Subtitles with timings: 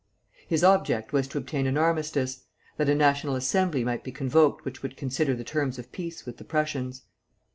[0.47, 2.45] His object was to obtain an armistice,
[2.77, 6.37] that a National Assembly might be convoked which would consider the terms of peace with
[6.37, 7.03] the Prussians.